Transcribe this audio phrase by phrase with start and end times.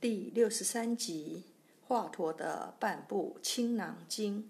[0.00, 1.42] 第六十三集：
[1.88, 4.48] 华佗的半部青囊经。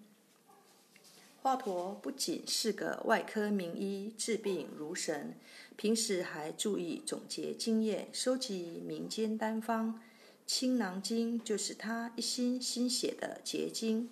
[1.40, 5.34] 华佗不仅是个外科名医，治病如神，
[5.74, 10.02] 平时还注意总结经验，收集民间单方。
[10.46, 14.10] 青囊经就是他一心心写的结晶。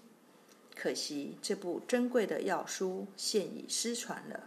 [0.74, 4.44] 可惜这部珍贵的药书现已失传了。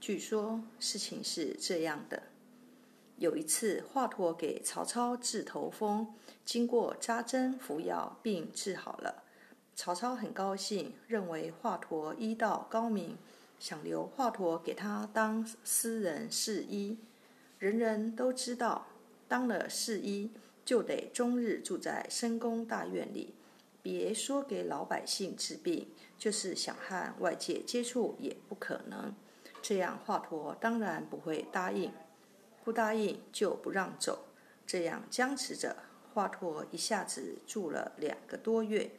[0.00, 2.29] 据说事情是这样的。
[3.20, 6.14] 有一次，华佗给曹操治头风，
[6.46, 9.24] 经过扎针服药，病治好了。
[9.76, 13.18] 曹操很高兴，认为华佗医道高明，
[13.58, 16.96] 想留华佗给他当私人侍医。
[17.58, 18.86] 人人都知道，
[19.28, 20.30] 当了侍医
[20.64, 23.34] 就得终日住在深宫大院里，
[23.82, 29.14] 别说给老百姓治病，就是想和外界接触也不可能。
[29.60, 31.92] 这样，华佗当然不会答应。
[32.62, 34.26] 不答应就不让走，
[34.66, 35.76] 这样僵持着，
[36.12, 38.90] 华佗一下子住了两个多月。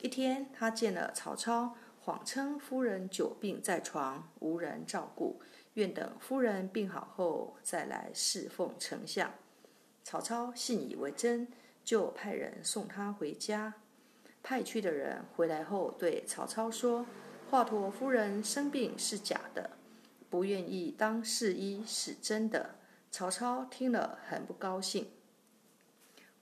[0.00, 5.40] 一天，他见了曹操，谎称夫人久病在床，无人照顾，
[5.74, 9.32] 愿等夫人病好后再来侍奉丞相。
[10.02, 11.48] 曹操信以为真，
[11.82, 13.74] 就派人送他回家。
[14.42, 17.06] 派去的人回来后对曹操说
[17.50, 19.70] ：“华佗夫人生病是假的，
[20.28, 22.74] 不愿意当侍医是真的。”
[23.16, 25.08] 曹操听了很不高兴。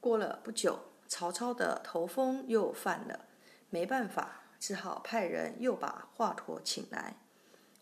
[0.01, 3.27] 过了不久，曹操的头风又犯了，
[3.69, 7.19] 没办法，只好派人又把华佗请来。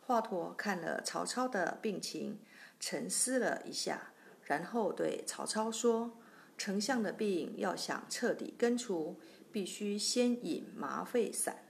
[0.01, 2.41] 华佗看了曹操的病情，
[2.81, 4.11] 沉思了一下，
[4.43, 6.19] 然后对曹操说
[6.59, 9.21] ：“丞相的病要想彻底根除，
[9.53, 11.63] 必须先饮麻沸散，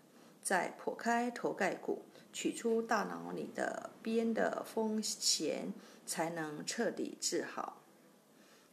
[0.42, 5.72] 再破开头盖骨。”取出大脑里的边的风弦，
[6.06, 7.82] 才能彻底治好，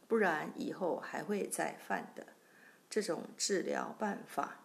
[0.06, 2.26] 不然以后还会再犯的。
[2.90, 4.60] 这种治疗办法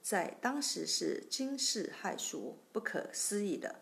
[0.00, 3.76] 在当时是惊世骇俗、不可思议的。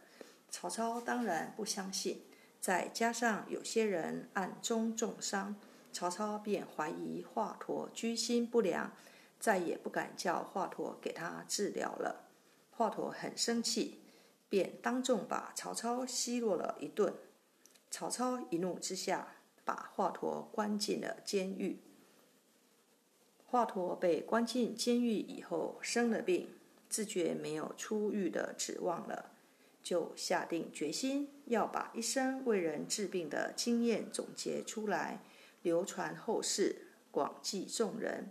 [0.49, 2.23] 曹操当然不相信，
[2.61, 5.57] 再加上有些人暗中重伤，
[5.93, 8.93] 曹操便怀疑华佗居心不良，
[9.41, 12.29] 再也不敢叫华佗给他治疗了。
[12.71, 14.02] 华佗很生气。
[14.53, 17.15] 便当众把曹操奚落了一顿。
[17.91, 21.79] 曹操一怒之下，把华佗关进了监狱。
[23.47, 26.51] 华佗被关进监狱以后，生了病，
[26.91, 29.31] 自觉没有出狱的指望了，
[29.83, 35.23] 就下定决心要把一生为人治病的经验总结出来，
[35.63, 38.31] 流传后世，广济众人。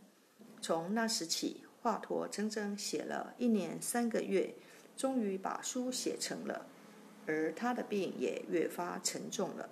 [0.61, 4.53] 从那时起，华佗整整写了一年三个月。
[5.01, 6.67] 终于把书写成了，
[7.25, 9.67] 而他的病也越发沉重了。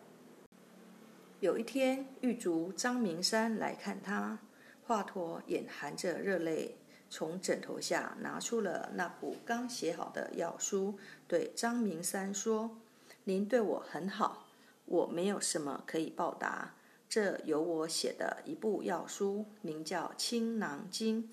[1.39, 4.39] 有一天，狱卒张明山来看他，
[4.87, 6.77] 华佗眼含着热泪，
[7.11, 10.97] 从枕头下拿出了那部刚写好的药书，
[11.27, 12.79] 对张明山说
[13.25, 14.47] ：“您对我很好，
[14.85, 16.73] 我没有什么可以报答。
[17.07, 21.23] 这有我写的一部药书，名叫《青囊经》，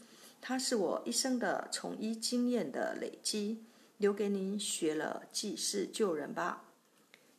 [0.42, 3.64] 它是我一生的从医经验的累积。”
[3.98, 6.64] 留给您学了济世救人吧。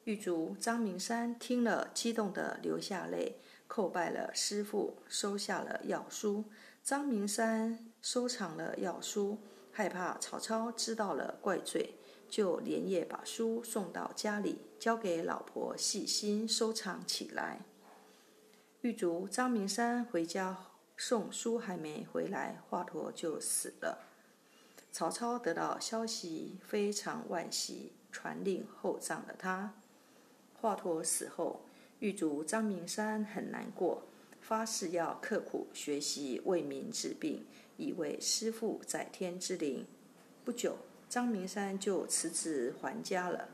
[0.05, 3.37] 狱卒张明山听了，激动的流下泪，
[3.67, 6.45] 叩拜了师傅，收下了药书。
[6.81, 9.37] 张明山收藏了药书，
[9.73, 11.95] 害怕曹操知道了怪罪，
[12.29, 17.59] 就连夜把书送到家里，交给老婆细心收藏起来。
[18.79, 20.57] 狱卒张明山回家
[20.95, 24.06] 送书还没回来，华佗就死了。
[24.97, 29.75] 曹操得到消息，非常惋惜，传令厚葬了他。
[30.59, 31.61] 华佗死后，
[31.99, 34.01] 狱卒张明山很难过，
[34.41, 37.45] 发誓要刻苦学习，为民治病，
[37.77, 39.85] 以为师父在天之灵。
[40.43, 40.75] 不久，
[41.07, 43.49] 张明山就辞职还家了。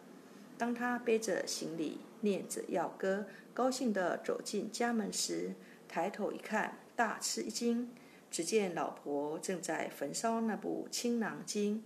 [0.57, 5.55] 当他背着行李，念着药歌，高兴地走进家门时，
[5.89, 7.91] 抬头一看，大吃一惊。
[8.34, 11.84] 只见老婆正在焚烧那部《青囊经》，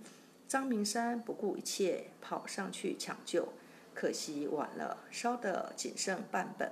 [0.47, 3.49] 张明山不顾一切跑上去抢救，
[3.93, 6.71] 可惜晚了，烧得仅剩半本。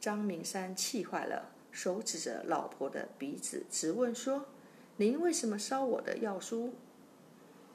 [0.00, 4.46] 张明山气坏了，手指着老婆的鼻子，直问说
[4.98, 6.74] ：“您为什么烧我的药书？”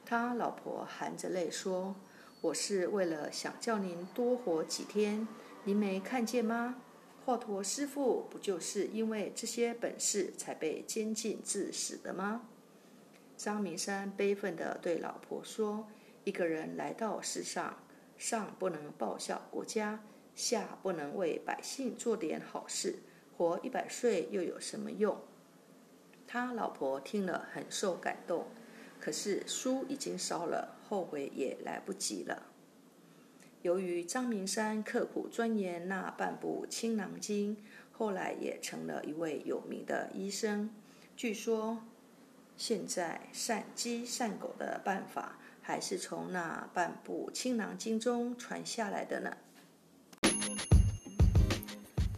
[0.04, 1.96] 他老婆含着泪说
[2.42, 5.26] ：“我是为了想叫您多活几天，
[5.64, 6.76] 您没看见吗？”
[7.24, 12.48] 华佗师傅不就是因为这些本事才被监禁致死的吗？
[13.36, 15.86] 张明山悲愤地对老婆说
[16.24, 17.76] ：“一个人来到世上，
[18.18, 20.02] 上不能报效国家，
[20.34, 22.96] 下不能为百姓做点好事，
[23.36, 25.16] 活一百岁又有什么用？”
[26.26, 28.46] 他老婆听了很受感动，
[28.98, 32.51] 可是书已经烧了，后悔也来不及了。
[33.62, 37.56] 由于张明山刻苦钻研那半部《青囊经》，
[37.92, 40.68] 后来也成了一位有名的医生。
[41.16, 41.80] 据说，
[42.56, 49.36] 现在善鸡善狗的办法，还是从那半部《青囊经》中传下来的呢。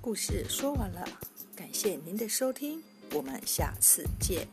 [0.01, 1.07] 故事说完了，
[1.55, 2.83] 感谢您的收听，
[3.13, 4.49] 我们下次见。